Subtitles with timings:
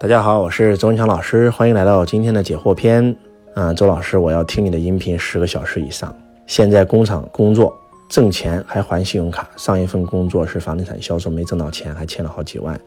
[0.00, 3.16] 大家好，我是周文强老师，欢迎来到今天的解惑篇。
[3.54, 6.14] 嗯，周老师，我要听你的音频十个小时以上。
[6.46, 7.76] 现在工厂工作
[8.08, 12.80] 挣钱还还信用卡，上一份工作是房地产销售，没挣到钱，还欠了好几万。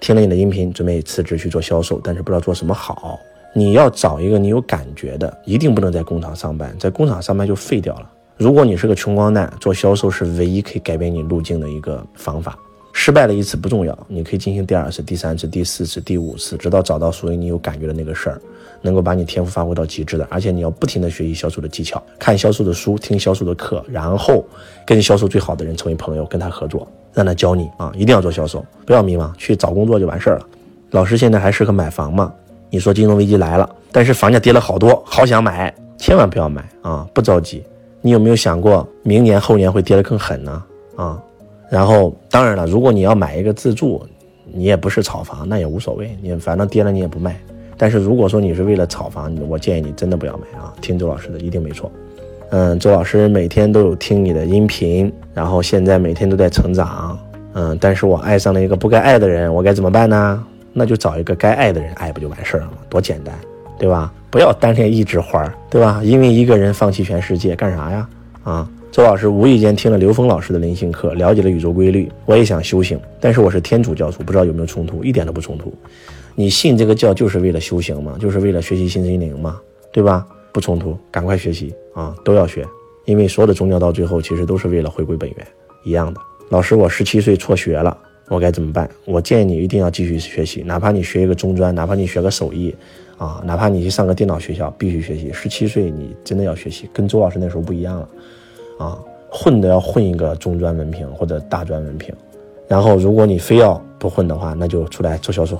[0.00, 3.16] 听了你的音频，准备辞职去做销售，但是不知道做什么好。
[3.54, 8.10] 你要找一个你有感觉的，一定不能在工厂上班，在工厂上班就废掉了。
[8.36, 12.58] 如果你是个穷光蛋，做销售是唯一可以改变你路径的一个方法。
[13.00, 18.40] 失败了一次不重要，你可以进行第二次、第三次、第四次、第五次，直到找到属于你有感觉的那个事儿，
[18.82, 20.26] 能够把你天赋发挥到极致的。
[20.28, 24.44] 而且你要不停的学习销售的技巧，看销售的书，听销售的课，然后
[24.84, 27.92] 跟销售最好的人成为朋友，跟他合作，让他教你啊！
[27.94, 30.46] 一定要做销售，不要迷茫，去找工作就完事儿了。
[30.90, 32.34] 老师现在还适合买房吗？
[32.68, 37.08] 你说金融危机来了，但是房价跌了好多，好想买，千万不要买啊！
[37.14, 37.62] 不着急，
[38.00, 40.64] 你有没有想过明年后年会跌得更狠呢？
[40.96, 41.22] 啊？
[41.70, 44.02] 然后，当然了，如果你要买一个自住，
[44.52, 47.38] 你也不是炒房，那也无所谓，你反正跌了你也不卖。
[47.76, 50.72] 但是如果说你是为了炒房，我建议你真的不要买啊！
[50.80, 51.90] 听周老师的一定没错。
[52.50, 57.18] 嗯，周老师每天都有听你的音频，然后现在每天都在成长。
[57.52, 60.44] 嗯，但是我爱上了一个不该爱的人，我该怎么办呢？
[60.72, 62.78] 那就找一个该爱的人爱不就完事儿了吗？
[62.88, 63.34] 多简单，
[63.78, 64.12] 对吧？
[64.30, 66.00] 不要单恋一枝花，对吧？
[66.02, 68.08] 因为一个人放弃全世界干啥呀？
[68.44, 68.68] 啊？
[68.90, 72.10] 周老师无意间听了刘峰老师的灵性课，了解了宇宙规律。
[72.24, 75.04] 我也想修行，但是我是天主教徒，不知道有没有冲突？
[75.04, 75.72] 一点都不冲突。
[76.34, 78.16] 你信这个教就是为了修行吗？
[78.18, 79.60] 就是为了学习新心灵吗？
[79.92, 80.26] 对吧？
[80.52, 82.16] 不冲突，赶快学习啊！
[82.24, 82.66] 都要学，
[83.04, 85.46] 因为所有的宗教到最后其实都是为了回归本源，
[85.84, 86.20] 一样的。
[86.48, 87.96] 老师，我十七岁辍学了，
[88.28, 88.88] 我该怎么办？
[89.04, 92.74] 我建议你一定要继续学习，哪怕你学一个中专，哪怕你学个手艺，
[93.18, 95.30] 啊，哪怕你去上个电脑学校，必须学习。
[95.32, 98.08] 十七岁你真的要学习，跟周老师那时候不一样了。
[98.78, 98.98] 啊，
[99.28, 102.14] 混的要混一个中专文凭或者大专文凭，
[102.66, 105.58] 然后如果你非要不混的话，那就出来做销售。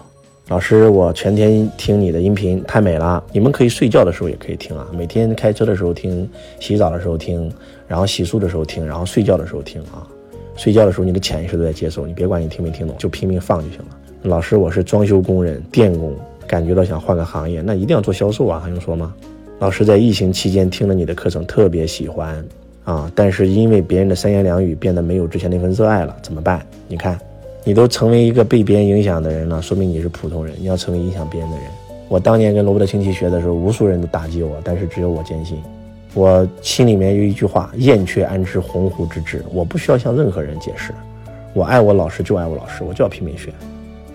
[0.49, 6.27] 老师，我全天听你的音频太美了，你们可以睡觉的时候也可以听啊，每天开车的时候听，
[6.59, 7.53] 洗澡的时候听，
[7.87, 10.09] 然后洗漱的时候听，然后睡觉的时候听啊。
[10.57, 13.87] 睡觉的时候你的潜意识都在接受，你别管你听没听懂，就拼命放就行了。
[14.23, 16.15] 老师，我是装修工人、电工，
[16.47, 19.15] 感觉到想换个行业，那一定要做销售啊，还用说吗？
[19.59, 22.43] 老师在疫情期间听了你的课程，特别喜欢。
[22.89, 23.13] 啊！
[23.15, 26.65] 但是因为别人的三言两语变得没有之前那份热爱了，怎么办？
[26.89, 27.21] 你看，
[27.63, 30.55] 你都成为一个被别人影响的人了，说明你是普通人。
[30.59, 31.67] 你要成为影响别人的人。
[32.09, 35.59] 我当年跟罗伯特清崎学的时候，无数人都打击我，但是只有我坚信。
[36.15, 39.45] 我心里面有一句话：燕雀安知鸿鹄之志？
[39.53, 40.95] 我不需要向任何人解释。
[41.53, 43.53] 我爱我老师就爱我老师，我就要拼命学。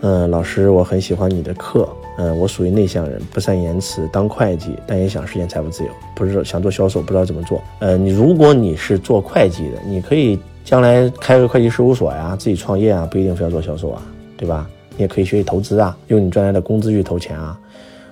[0.06, 1.88] 嗯，老师，我很喜欢你的课。
[2.18, 5.90] 嗯，我属于内向人，不善言辞，当会计，但也想实现财务自由。
[6.14, 7.64] 不是想做销售，不知道怎么做。
[7.80, 14.04] 呃，你如果你是做会计的，你可以将来开个会计事务所呀，自己创业啊，不一定非要做销售啊，
[14.36, 14.70] 对吧？
[14.98, 17.58] 你也可以学习投资啊，用你赚来的工资去投钱啊。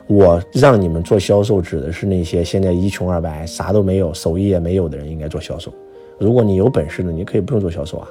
[0.07, 5.74] 我让你们做销售，指的是那些现在一穷二白、啥都没有、手艺也没有的人，应该做销售。
[6.18, 8.07] 如果你有本事的，你可以不用做销售啊，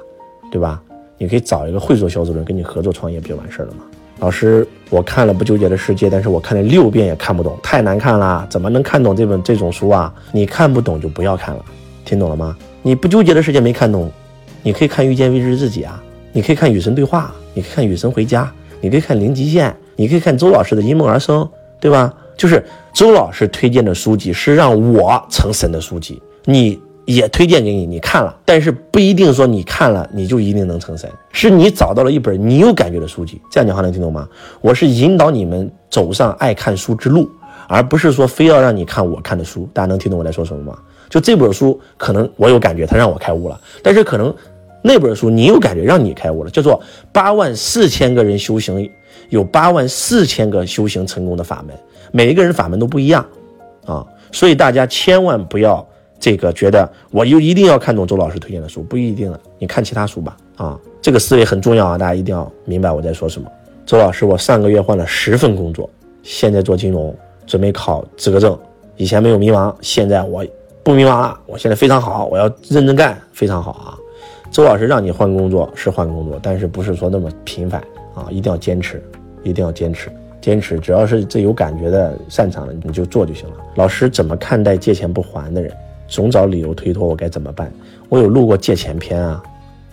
[0.51, 0.83] 对吧？
[1.21, 3.83] 你可以找一个会做销售的人跟你合作创业，不就完事儿了吗？
[4.17, 10.11] 老师，我看了《不纠结的世界》，但是我看了六遍也看不懂，太难看了，怎么能看懂这本这种书啊？
[10.31, 11.63] 你看不懂就不要看了，
[12.05, 12.57] 听懂了吗？
[12.81, 14.11] 你不纠结的世界没看懂，
[14.63, 16.01] 你可以看《遇见未知自己》啊，
[16.33, 18.43] 你可以看《与神对话》，你可以看《与神回家》，
[18.79, 21.43] 你可以看《零极限》，你可以看周老师的《因梦而生》，
[21.79, 22.11] 对吧？
[22.35, 26.81] 就是周老师推荐的书籍是让我成神的书籍，你。
[27.05, 33.41] 也推荐给你，你看了，但是不一定说你看了你就一定能成神，是你找到了一本你有感觉的书籍。
[33.51, 34.27] 这样讲话能听懂吗？
[34.61, 37.29] 我是引导你们走上爱看书之路，
[37.67, 39.67] 而不是说非要让你看我看的书。
[39.73, 40.77] 大家能听懂我在说什么吗？
[41.09, 44.33] 就这本书，可能我有感觉，它让我开悟了，但是可能
[44.81, 46.79] 那本书你有感觉，让你开悟了，叫做
[47.11, 48.89] 八万四千个人修行，
[49.29, 51.75] 有八万四千个修行成功的法门，
[52.11, 53.25] 每一个人法门都不一样
[53.85, 55.85] 啊，所以大家千万不要。
[56.21, 60.37] 这个觉得我就一定要看懂周老师推荐的书，不一定的，你看其他书吧。
[60.55, 63.51] 啊，这个思维很重要啊，大家一定要明白我在说什么。
[63.87, 65.89] 周老师，我上个月换了十份工作，
[66.21, 67.13] 现在做金融，
[67.47, 68.55] 准备考资格证。
[68.97, 70.45] 以前没有迷茫，现在我
[70.83, 73.97] 不迷茫了，我现在非常好，我要认真干，非常好啊。
[74.51, 77.81] 周老师让你换工作是换工作，但是不是说那么频繁
[78.13, 78.27] 啊？
[78.29, 79.03] 一定要坚持，
[79.41, 80.79] 一定要坚持，坚持。
[80.79, 83.55] 只要是这有感觉的、擅长的，你就做就行了。
[83.73, 85.73] 老师怎么看待借钱不还的人？
[86.11, 87.71] 总找理由推脱，我该怎么办？
[88.09, 89.41] 我有录过借钱篇啊，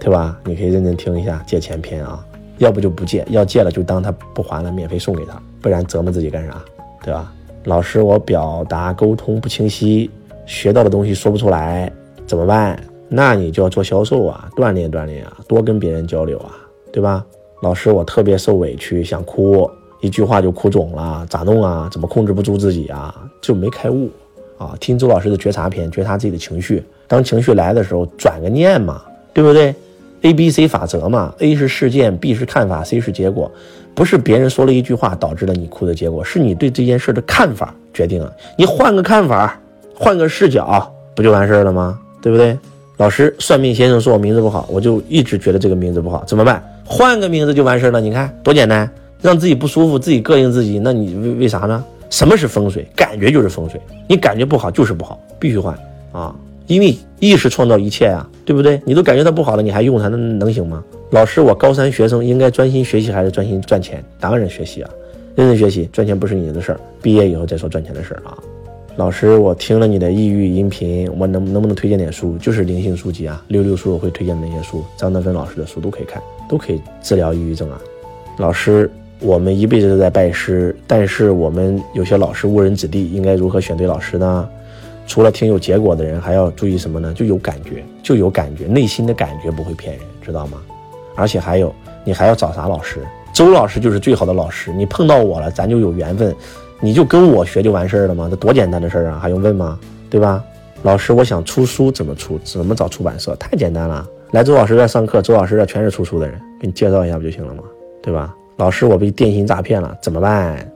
[0.00, 0.36] 对吧？
[0.44, 2.22] 你可以认真听一下借钱篇啊。
[2.58, 6.60] 要不就不借，要借了就当他不还了，免费送给他，不然折磨自己干啥？
[7.04, 7.32] 对吧？
[7.64, 10.10] 老师，我表达沟通不清晰，
[10.44, 11.90] 学到的东西说不出来，
[12.26, 12.76] 怎么办？
[13.08, 16.50] 那你就要做销售啊，锻炼锻炼啊，多跟别人交流啊，
[16.92, 17.24] 对吧？
[17.62, 19.70] 老师，我特别受委屈，想哭，
[20.00, 21.88] 一句话就哭肿了，咋弄啊？
[21.92, 23.14] 怎么控制不住自己啊？
[23.40, 24.10] 就没开悟
[24.58, 24.74] 啊！
[24.80, 29.00] 听周老师的觉察篇，觉察自己的情绪，当情绪来的时候，转个念嘛，
[29.32, 29.74] 对不对
[30.22, 33.50] ？A B C 法则嘛，A 是事件，B 是看法，C 是结果，
[33.94, 38.32] 不是别人说了一句话导致了你哭的结果，是你对这件事的看法决定了。
[38.56, 39.58] 你换个看法，
[39.94, 41.98] 换个视角，不就完事儿了吗？
[42.20, 42.58] 对不对？
[42.96, 46.60] 老师算命先生说我名字不好，我就一直觉得这个名字不好，怎么办？
[46.84, 48.00] 换个名字就完事儿了。
[48.00, 48.90] 你看多简单，
[49.22, 51.84] 让自己不舒服，自己膈应自己，那你为为啥呢？
[52.10, 52.86] 什么是风水？
[52.96, 55.76] 感觉就是风水，你感觉不好就是不好，必须换
[56.12, 56.34] 啊！
[56.66, 58.80] 因为意识创造一切啊，对不对？
[58.84, 60.82] 你都感觉它不好了，你还用它，那能行吗？
[61.10, 64.04] 老师，我高三学生应该专心学习还是专心赚钱？
[64.20, 64.90] 当然学习啊，
[65.34, 68.36] 认真学习，赚钱不是你的事儿，毕业以后再说赚钱的事儿啊。
[68.96, 72.36] 老师，我听了你的抑郁音频，我能能不能推荐点书？
[72.38, 77.80] 就是灵性书籍啊，六六书我会推荐的那些书，张德芬老师的书都可以看，都可以治疗抑郁症啊。
[78.38, 84.48] 老师，我们一辈子都在拜师，但是我们有些老师误人子弟，应该如何选对老师呢？
[85.06, 87.12] 除了听有结果的人，还要注意什么呢？
[87.14, 90.58] 就有感觉，就有感觉，内心的感觉不会骗人，知道吗？
[91.16, 91.74] 而且还有，
[92.04, 93.00] 你还要找啥老师？
[93.32, 96.34] 周老师就是最好的老师，你碰到我了，咱就有缘分。
[96.80, 98.28] 你就跟我学就完事儿了吗？
[98.30, 99.78] 这多简单的事儿啊，还用问吗？
[100.08, 100.44] 对吧？
[100.82, 102.38] 老师，我想出书怎么出？
[102.44, 103.34] 怎么找出版社？
[103.34, 107.64] 太简单了，来周老师这上课，周老师这全是出书的人，给你介绍一下不就行了吗？
[108.00, 108.32] 对吧？
[108.58, 110.68] 老师，我被电信诈骗了，怎么办？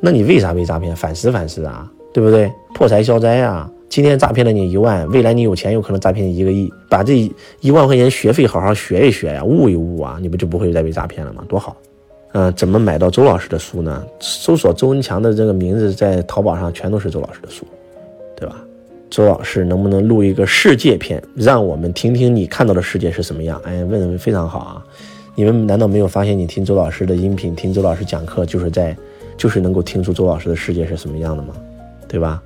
[0.00, 0.94] 那你为啥被诈骗？
[0.94, 2.50] 反思反思啊，对不对？
[2.74, 3.70] 破财消灾啊！
[3.88, 6.68] 今天诈骗了你一万，未来你有钱，有可能诈骗一个亿。
[6.88, 7.30] 把这
[7.60, 11.44] 一万块钱学费好好学一学呀，悟一悟啊，你不就不会再被诈骗了吗？
[11.48, 11.76] 多好！
[12.32, 14.04] 嗯，怎么买到周老师的书呢？
[14.18, 17.64] 搜索周文强的这个名字，在淘宝上全都是周老师的书，
[18.36, 18.56] 对吧？
[19.08, 23.60] 周老师能不能录一个世界篇，让我们听听你看到的世界是什么样？
[23.64, 24.84] 哎，问的非常好啊！
[25.38, 28.96] 你们难道没有发现，你听周老师的音频，听周老师讲课，就是在，
[29.36, 31.54] 就是能够听出周老师的世界是什么样的吗？
[32.08, 32.42] 对吧？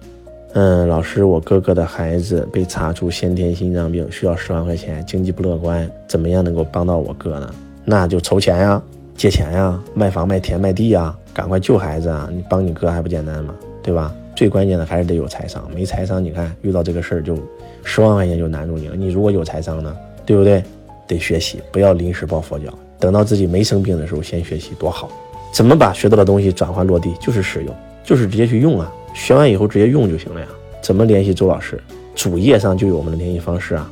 [0.52, 7.50] 嗯，老师，我哥哥的孩子被查出先天心脏病，需要十万块钱，经济不乐观，怎么样能够帮到我哥呢？
[7.82, 8.82] 那就筹钱呀！
[9.16, 12.28] 借钱呀，卖房卖田卖地呀，赶快救孩子啊！
[12.30, 13.54] 你帮你哥还不简单吗？
[13.82, 14.14] 对吧？
[14.36, 17.38] 最关键的还是得有财商，没财商，你看遇到这个事儿就
[17.84, 18.96] 十万块钱就难住你了。
[18.96, 19.96] 你如果有财商呢，
[20.26, 20.62] 对不对？
[21.06, 25.08] 得学习，不要临时抱佛脚，等到自己没生病的时候先学习，多好！
[25.52, 27.12] 怎么把学到的东西转换落地？
[27.20, 28.90] 就是使用，就是直接去用啊！
[29.14, 30.46] 学完以后直接用就行了呀。
[30.80, 31.80] 怎么联系周老师？
[32.14, 33.90] 主页上就有我们的联系方式啊。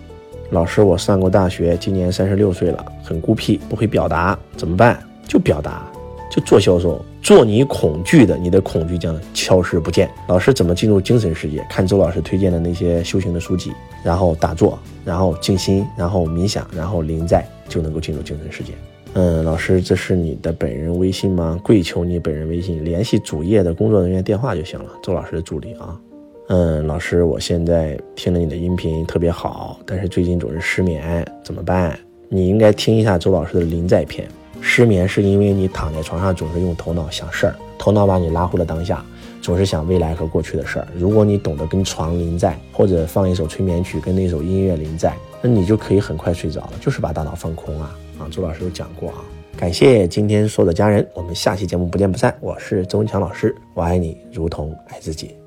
[0.51, 4.99] 老师，我上过大学，今年三十六岁了，很孤僻，不会表达，怎么办？
[5.29, 5.87] 就表达，
[6.31, 10.09] 就做销售，做你恐惧的，你的恐惧将消失不见。
[10.29, 11.67] 老师怎么进入精神世界？
[11.69, 13.73] 看周老师推荐的那些修行的书籍，
[14.05, 18.73] 然后打坐，然后静心，然后冥想，然后临在，就能够进入精神世界。
[19.15, 21.59] 嗯，老师，这是你的本人微信吗？
[21.65, 24.91] 跪求你本人微信，联系主页的工作人员电话就行了。
[25.03, 25.99] 周老师的助理啊。
[26.47, 31.99] 嗯，老师，我现在听了你的音频特别好，但是最近总是失眠，怎么办？
[32.29, 34.29] 你应该听一下周老师的临在篇。
[34.61, 39.05] 失眠是因为你躺在床上总是用头脑想事儿，头脑把你拉回了当下，
[39.41, 40.87] 总是想未来和过去的事儿。
[40.95, 47.97] 如果你懂得跟床临在，或者放一首催眠曲，跟那首音乐临在，那你就可以很快睡着了，就是把大脑放空啊！
[48.19, 49.17] 啊，周老师有讲过啊。
[49.57, 52.35] 感谢今天所有的家人，我们下期节目不见不散。
[52.41, 55.40] 我是周文强老师，我爱你如同爱自己。